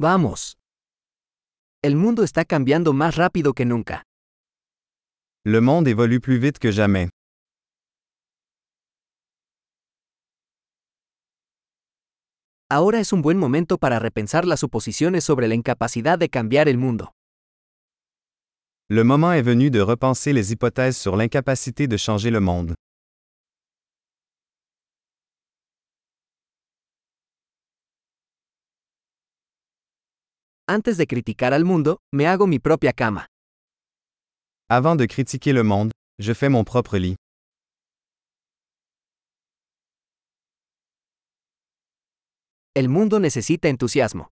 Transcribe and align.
Vamos. 0.00 0.56
El 1.82 1.96
mundo 1.96 2.22
está 2.22 2.44
cambiando 2.44 2.92
más 2.92 3.16
rápido 3.16 3.52
que 3.52 3.64
nunca. 3.64 4.04
Le 5.44 5.60
monde 5.60 5.90
évolue 5.90 6.20
plus 6.20 6.38
vite 6.38 6.60
que 6.60 6.70
jamais. 6.70 7.10
Ahora 12.70 13.00
es 13.00 13.12
un 13.12 13.22
buen 13.22 13.38
momento 13.38 13.76
para 13.78 13.98
repensar 13.98 14.44
las 14.44 14.60
suposiciones 14.60 15.24
sobre 15.24 15.48
la 15.48 15.56
incapacidad 15.56 16.16
de 16.16 16.28
cambiar 16.28 16.68
el 16.68 16.78
mundo. 16.78 17.12
Le 18.88 19.02
moment 19.02 19.32
est 19.32 19.44
venu 19.44 19.68
de 19.68 19.80
repenser 19.80 20.32
les 20.32 20.52
hypothèses 20.52 20.96
sur 20.96 21.16
l'incapacité 21.16 21.88
de 21.88 21.96
changer 21.96 22.30
le 22.30 22.40
monde. 22.40 22.74
Antes 30.78 30.96
de 30.96 31.06
criticar 31.08 31.52
al 31.54 31.64
mundo, 31.64 31.98
me 32.14 32.28
hago 32.28 32.46
mi 32.46 32.60
propia 32.60 32.92
cama. 32.92 33.26
Avant 34.70 34.94
de 34.96 35.06
critiquer 35.08 35.52
le 35.52 35.64
monde, 35.64 35.90
je 36.20 36.32
fais 36.34 36.48
mon 36.48 36.62
propre 36.62 36.98
lit. 36.98 37.16
El 42.76 42.88
mundo 42.88 43.18
necesita 43.18 43.68
entusiasmo. 43.68 44.28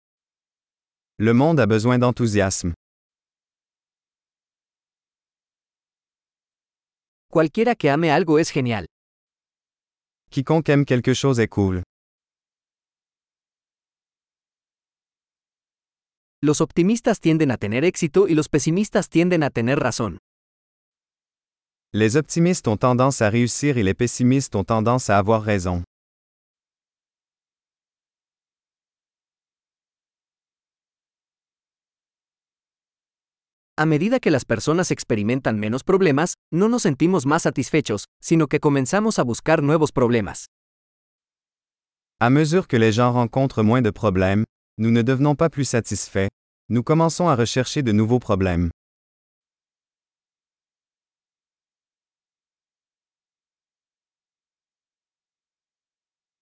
Le 1.18 1.34
monde 1.34 1.60
a 1.60 1.66
besoin 1.66 1.98
d'enthousiasme. 1.98 2.72
Cualquiera 7.28 7.74
que 7.74 7.90
ame 7.90 8.10
algo 8.10 8.38
es 8.38 8.50
genial. 8.50 8.86
Quiconque 10.30 10.70
aime 10.72 10.86
quelque 10.86 11.12
chose 11.12 11.38
est 11.38 11.50
cool. 11.50 11.82
Los 16.42 16.62
optimistas 16.62 17.20
tienden 17.20 17.50
a 17.50 17.58
tener 17.58 17.84
éxito 17.84 18.26
y 18.26 18.34
los 18.34 18.48
pesimistas 18.48 19.10
tienden 19.10 19.42
a 19.42 19.50
tener 19.50 19.78
razón. 19.78 20.20
Les 21.92 22.16
optimistes 22.16 22.66
ont 22.66 22.78
tendance 22.78 23.20
à 23.20 23.28
réussir 23.28 23.76
et 23.76 23.82
les 23.82 23.92
pessimistes 23.92 24.56
ont 24.56 24.64
tendance 24.64 25.10
à 25.10 25.18
avoir 25.18 25.42
raison. 25.42 25.84
A 33.76 33.84
medida 33.84 34.18
que 34.18 34.30
las 34.30 34.46
personas 34.46 34.90
experimentan 34.90 35.58
menos 35.58 35.84
problemas, 35.84 36.36
no 36.50 36.70
nos 36.70 36.82
sentimos 36.82 37.26
más 37.26 37.42
satisfechos, 37.42 38.06
sino 38.22 38.46
que 38.46 38.60
comenzamos 38.60 39.18
a 39.18 39.24
buscar 39.24 39.62
nuevos 39.62 39.92
problemas. 39.92 40.46
À 42.18 42.30
mesure 42.30 42.66
que 42.66 42.78
les 42.78 42.94
gens 42.94 43.12
rencontrent 43.12 43.62
moins 43.62 43.82
de 43.82 43.90
problèmes, 43.90 44.44
nous 44.80 44.90
ne 44.90 45.02
devenons 45.02 45.34
pas 45.34 45.50
plus 45.50 45.66
satisfaits, 45.66 46.30
nous 46.70 46.82
commençons 46.82 47.28
à 47.28 47.36
rechercher 47.36 47.82
de 47.82 47.92
nouveaux 47.92 48.18
problèmes. 48.18 48.70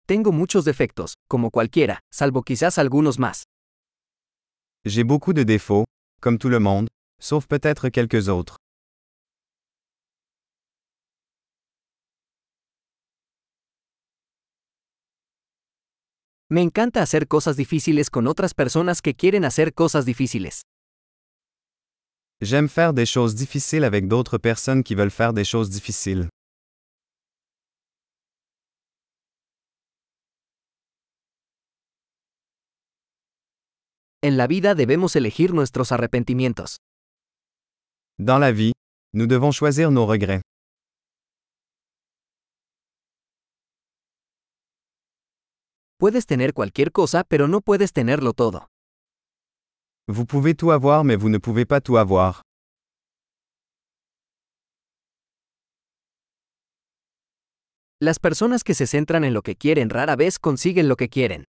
Tengo 0.07 0.31
muchos 0.31 0.63
defectos, 0.63 1.15
como 1.27 1.49
cualquiera, 1.49 1.99
salvo 2.13 2.43
quizás 2.43 2.77
algunos 2.77 3.19
más. 3.19 3.43
J'ai 4.85 5.03
beaucoup 5.03 5.33
de 5.33 5.43
défauts, 5.43 5.83
comme 6.21 6.37
tout 6.37 6.49
le 6.49 6.59
monde, 6.59 6.87
sauf 7.19 7.45
peut-être 7.47 7.89
quelques 7.89 8.29
autres. 8.29 8.62
Me 16.53 16.61
encanta 16.61 17.01
hacer 17.01 17.27
cosas 17.27 17.57
difíciles 17.57 18.11
con 18.11 18.27
otras 18.27 18.53
personas 18.53 19.01
que 19.01 19.15
quieren 19.15 19.43
hacer 19.43 19.73
cosas 19.73 20.05
difíciles. 20.05 20.61
J'aime 22.39 22.69
faire 22.69 22.93
des 22.93 23.07
choses 23.07 23.33
difficiles 23.33 23.83
avec 23.83 24.07
d'autres 24.07 24.37
personnes 24.37 24.83
qui 24.83 24.93
veulent 24.93 25.09
faire 25.09 25.33
des 25.33 25.45
choses 25.45 25.71
difficiles. 25.71 26.29
En 34.23 34.37
la 34.37 34.45
vida 34.45 34.75
debemos 34.75 35.15
elegir 35.15 35.55
nuestros 35.55 35.91
arrepentimientos. 35.91 36.77
Dans 38.19 38.37
la 38.37 38.51
vie, 38.51 38.73
nous 39.15 39.25
devons 39.25 39.51
choisir 39.51 39.89
nos 39.89 40.05
regrets. 40.05 40.41
Puedes 46.03 46.25
tener 46.25 46.51
cualquier 46.51 46.91
cosa, 46.91 47.23
pero 47.23 47.47
no 47.47 47.61
puedes 47.61 47.93
tenerlo 47.93 48.33
todo. 48.33 48.67
Vous 50.05 50.25
pouvez 50.25 50.53
tout 50.53 50.71
avoir 50.71 51.05
mais 51.05 51.15
vous 51.15 51.29
ne 51.29 51.37
pouvez 51.37 51.65
pas 51.65 51.79
tout 51.79 51.97
avoir. 51.97 52.41
Las 58.01 58.19
personas 58.19 58.65
que 58.65 58.73
se 58.73 58.85
centran 58.85 59.23
en 59.23 59.33
lo 59.33 59.43
que 59.43 59.55
quieren 59.55 59.89
rara 59.89 60.17
vez 60.17 60.39
consiguen 60.39 60.89
lo 60.89 60.97
que 60.97 61.07
quieren. 61.07 61.45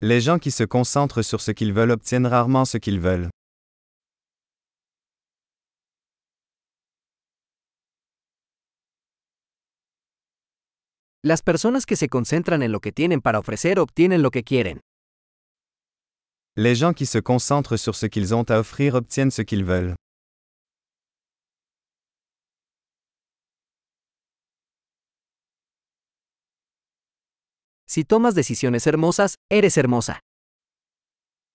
Les 0.00 0.20
gens 0.20 0.40
qui 0.40 0.50
se 0.50 0.64
concentrent 0.64 1.22
sur 1.22 1.40
ce 1.40 1.52
qu'ils 1.52 1.72
veulent 1.72 1.92
obtiennent 1.92 2.26
rarement 2.26 2.64
ce 2.64 2.78
qu'ils 2.78 2.98
veulent. 2.98 3.30
Las 11.24 11.40
personas 11.40 11.86
que 11.86 11.94
se 11.94 12.08
concentran 12.08 12.64
en 12.64 12.72
lo 12.72 12.80
que 12.80 12.90
tienen 12.90 13.20
para 13.20 13.38
ofrecer 13.38 13.78
obtienen 13.78 14.22
lo 14.22 14.32
que 14.32 14.42
quieren. 14.42 14.80
Les 16.56 16.76
gens 16.76 16.94
qui 16.94 17.06
se 17.06 17.20
concentrent 17.22 17.78
sur 17.78 17.94
ce 17.94 18.06
qu'ils 18.06 18.34
ont 18.34 18.50
à 18.50 18.58
offrir 18.58 18.96
obtiennent 18.96 19.30
ce 19.30 19.42
qu'ils 19.42 19.64
veulent. 19.64 19.94
Si 27.86 28.04
tomas 28.04 28.34
decisiones 28.34 28.84
hermosas, 28.84 29.36
eres 29.48 29.76
hermosa. 29.78 30.18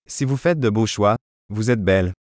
Si 0.06 0.24
vous 0.24 0.38
faites 0.38 0.60
de 0.60 0.70
beaux 0.70 0.86
choix, 0.86 1.16
vous 1.50 1.70
êtes 1.70 1.84
belle. 1.84 2.14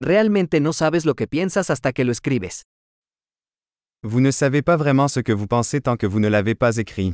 Realmente 0.00 0.60
no 0.60 0.74
sabes 0.74 1.06
lo 1.06 1.14
que 1.14 1.26
piensas 1.26 1.70
hasta 1.70 1.92
que 1.92 2.04
lo 2.04 2.12
escribes. 2.12 2.64
Vous 4.02 4.20
ne 4.20 4.30
savez 4.30 4.62
pas 4.62 4.76
vraiment 4.76 5.08
ce 5.08 5.20
que 5.20 5.32
vous 5.32 5.46
pensez 5.46 5.80
tant 5.80 5.96
que 5.96 6.06
vous 6.06 6.20
ne 6.20 6.28
l'avez 6.28 6.54
pas 6.54 6.76
écrit. 6.76 7.12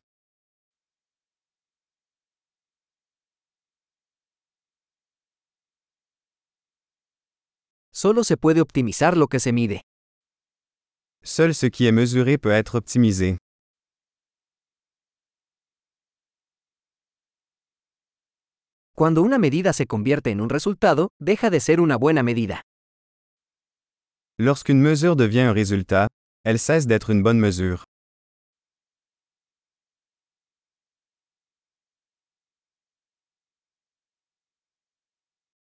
Solo 7.93 8.25
se 8.25 8.37
puede 8.37 8.61
optimizar 8.61 9.17
lo 9.17 9.29
que 9.29 9.39
se 9.39 9.53
mide. 9.53 9.81
Seul 11.23 11.55
ce 11.55 11.67
qui 11.67 11.87
est 11.87 11.93
mesuré 11.93 12.37
peut 12.37 12.51
être 12.51 12.75
optimisé. 12.75 13.39
Cuando 18.97 19.23
una 19.23 19.39
medida 19.39 19.73
se 19.73 19.87
convierte 19.87 20.33
en 20.33 20.41
un 20.41 20.49
resultado, 20.49 21.11
deja 21.21 21.49
de 21.49 21.61
ser 21.61 21.81
una 21.81 21.97
buena 21.97 22.25
medida. 22.25 22.63
Lorsqu'une 24.39 24.81
mesure 24.81 25.15
devient 25.15 25.41
un 25.41 25.53
résultat, 25.53 26.09
elle 26.45 26.59
cesse 26.59 26.87
d'être 26.87 27.11
une 27.11 27.23
bonne 27.23 27.39
mesure. 27.39 27.85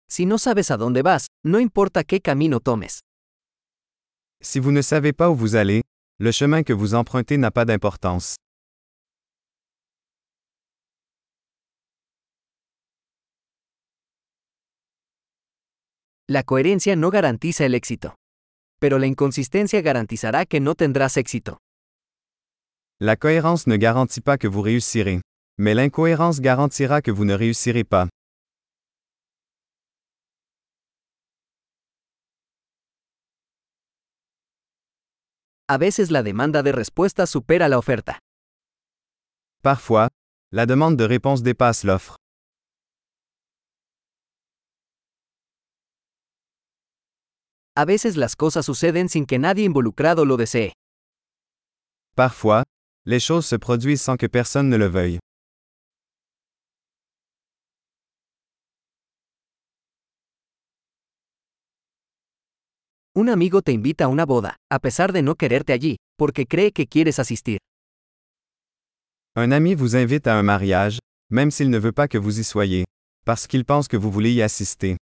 Si 0.09 0.25
no 0.25 0.37
sabes 0.37 0.71
a 0.71 0.77
dónde 0.77 1.01
vas, 1.03 1.27
no 1.43 1.57
importa 1.59 2.03
qué 2.03 2.21
camino 2.21 2.59
tomes. 2.59 3.01
Si 4.41 4.59
vous 4.59 4.71
ne 4.71 4.81
savez 4.81 5.13
pas 5.13 5.29
où 5.29 5.35
vous 5.35 5.55
allez, 5.55 5.81
le 6.19 6.31
chemin 6.31 6.63
que 6.63 6.73
vous 6.73 6.95
empruntez 6.95 7.37
n'a 7.37 7.51
pas 7.51 7.65
d'importance. 7.65 8.35
La 16.27 16.43
coherencia 16.43 16.95
no 16.95 17.11
garantiza 17.11 17.65
el 17.65 17.75
éxito. 17.75 18.15
Pero 18.85 18.99
la 18.99 19.07
inconsistencia 19.07 19.81
garantizará 19.81 20.45
que 20.45 20.59
no 20.59 20.75
tendrás 20.75 21.17
éxito. 21.17 21.57
La 22.99 23.15
cohérence 23.15 23.65
ne 23.65 23.77
garantit 23.77 24.21
pas 24.21 24.37
que 24.37 24.47
vous 24.47 24.61
réussirez. 24.61 25.21
Mais 25.57 25.73
l'incohérence 25.73 26.39
garantira 26.39 27.01
que 27.01 27.09
vous 27.09 27.25
ne 27.25 27.33
réussirez 27.33 27.83
pas. 27.83 28.09
A 35.67 35.79
veces 35.79 36.11
la 36.11 36.21
demanda 36.21 36.61
de 36.61 36.71
respuesta 36.71 37.25
supera 37.25 37.67
la 37.67 37.79
oferta. 37.79 38.19
Parfois, 39.63 40.09
la 40.51 40.67
demande 40.67 40.95
de 40.95 41.05
réponse 41.05 41.41
dépasse 41.41 41.83
l'offre. 41.85 42.17
A 47.77 47.85
veces 47.85 48.15
las 48.15 48.35
cosas 48.35 48.65
suceden 48.65 49.09
sin 49.09 49.25
que 49.25 49.37
nadie 49.37 49.65
involucrado 49.65 50.23
lo 50.25 50.37
desee. 50.37 50.71
Parfois, 52.15 52.63
Les 53.07 53.19
choses 53.19 53.45
se 53.45 53.55
produisent 53.55 54.01
sans 54.01 54.17
que 54.17 54.25
personne 54.25 54.67
ne 54.67 54.77
le 54.77 54.87
veuille. 54.87 55.19
Un 63.13 63.29
amigo 63.29 63.61
te 63.61 63.71
invita 63.71 64.05
a 64.05 64.07
una 64.07 64.25
boda, 64.25 64.55
a 64.71 64.79
pesar 64.79 65.13
de 65.13 65.21
no 65.21 65.35
quererte 65.35 65.71
allí, 65.71 65.97
porque 66.17 66.47
cree 66.47 66.71
que 66.71 66.87
quieres 66.87 67.19
asistir. 67.19 67.59
Un 69.35 69.51
ami 69.51 69.75
vous 69.75 69.95
invite 69.95 70.25
à 70.27 70.35
un 70.35 70.43
mariage, 70.43 70.97
même 71.29 71.51
s'il 71.51 71.69
ne 71.69 71.77
veut 71.77 71.91
pas 71.93 72.07
que 72.07 72.17
vous 72.17 72.39
y 72.39 72.43
soyez, 72.43 72.85
parce 73.23 73.45
qu'il 73.45 73.65
pense 73.65 73.87
que 73.87 73.97
vous 73.97 74.09
voulez 74.09 74.31
y 74.33 74.41
assister. 74.41 74.97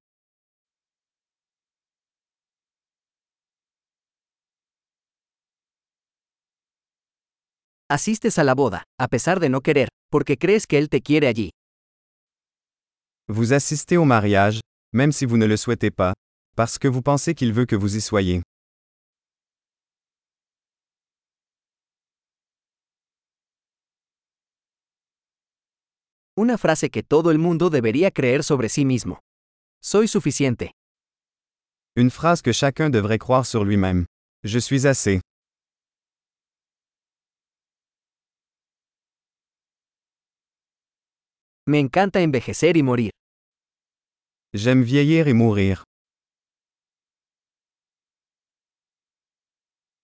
Asistes 7.93 8.39
a 8.39 8.43
la 8.43 8.55
boda, 8.55 8.85
a 8.99 9.07
pesar 9.07 9.39
de 9.39 9.49
no 9.49 9.61
querer, 9.61 9.87
porque 10.09 10.35
crees 10.35 10.65
que 10.65 10.79
él 10.79 10.89
te 10.89 11.01
quiere 11.01 11.27
allí. 11.27 11.51
Vous 13.27 13.53
assistez 13.53 13.97
au 13.97 14.03
mariage, 14.03 14.61
même 14.91 15.11
si 15.11 15.27
vous 15.27 15.37
ne 15.37 15.45
le 15.45 15.57
souhaitez 15.57 15.91
pas, 15.91 16.15
parce 16.55 16.79
que 16.79 16.87
vous 16.87 17.03
pensez 17.03 17.35
qu'il 17.35 17.53
veut 17.53 17.67
que 17.67 17.75
vous 17.75 17.95
y 17.95 18.01
soyez. 18.01 18.41
Una 26.35 26.57
frase 26.57 26.89
que 26.89 27.03
todo 27.03 27.29
el 27.29 27.37
mundo 27.37 27.69
debería 27.69 28.09
creer 28.09 28.43
sobre 28.43 28.69
sí 28.69 28.85
mismo. 28.85 29.19
Soy 29.83 30.07
suficiente. 30.07 30.71
Une 31.95 32.09
phrase 32.09 32.41
que 32.41 32.53
chacun 32.53 32.89
devrait 32.89 33.19
croire 33.19 33.45
sur 33.45 33.63
lui-même. 33.63 34.05
Je 34.43 34.57
suis 34.57 34.87
assez. 34.87 35.21
Me 41.65 41.79
encanta 41.79 42.19
envejecer 42.19 42.75
y 42.75 42.83
morir. 42.83 43.11
J'aime 44.53 44.83
vieillir 44.83 45.29
et 45.29 45.33
mourir. 45.33 45.85